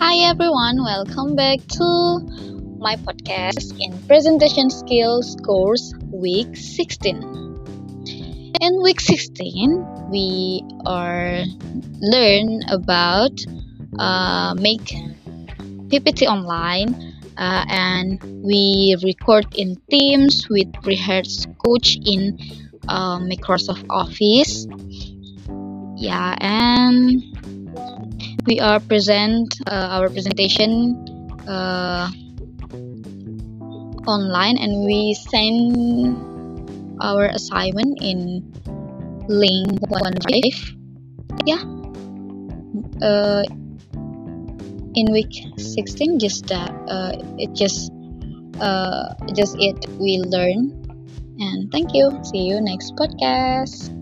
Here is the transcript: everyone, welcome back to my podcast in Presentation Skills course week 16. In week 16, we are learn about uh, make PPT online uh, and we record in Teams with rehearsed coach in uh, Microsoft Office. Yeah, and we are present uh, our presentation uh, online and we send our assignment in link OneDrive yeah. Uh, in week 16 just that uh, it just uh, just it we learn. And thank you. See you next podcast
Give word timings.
everyone, 0.00 0.84
welcome 0.84 1.34
back 1.34 1.58
to 1.66 2.20
my 2.78 2.94
podcast 2.96 3.74
in 3.80 3.90
Presentation 4.06 4.70
Skills 4.70 5.36
course 5.44 5.92
week 6.12 6.56
16. 6.56 7.16
In 8.60 8.82
week 8.82 9.00
16, 9.00 10.10
we 10.10 10.62
are 10.86 11.42
learn 12.00 12.60
about 12.70 13.32
uh, 13.98 14.54
make 14.54 14.94
PPT 15.90 16.26
online 16.28 16.94
uh, 17.36 17.64
and 17.68 18.22
we 18.44 18.94
record 19.02 19.46
in 19.56 19.80
Teams 19.90 20.46
with 20.48 20.68
rehearsed 20.84 21.48
coach 21.64 21.96
in 22.06 22.38
uh, 22.88 23.18
Microsoft 23.18 23.84
Office. 23.90 24.66
Yeah, 25.96 26.36
and 26.40 27.20
we 28.48 28.58
are 28.60 28.80
present 28.80 29.52
uh, 29.68 30.00
our 30.00 30.08
presentation 30.08 30.96
uh, 31.44 32.08
online 34.08 34.56
and 34.56 34.88
we 34.88 35.12
send 35.12 36.16
our 37.04 37.28
assignment 37.28 38.00
in 38.00 38.40
link 39.28 39.68
OneDrive 39.92 40.78
yeah. 41.44 41.60
Uh, 43.04 43.44
in 44.96 45.12
week 45.12 45.44
16 45.58 46.18
just 46.18 46.46
that 46.48 46.72
uh, 46.88 47.12
it 47.36 47.52
just 47.52 47.92
uh, 48.60 49.12
just 49.36 49.56
it 49.60 49.76
we 50.00 50.18
learn. 50.24 50.72
And 51.38 51.70
thank 51.70 51.94
you. 51.94 52.10
See 52.24 52.48
you 52.48 52.60
next 52.60 52.96
podcast 52.96 53.97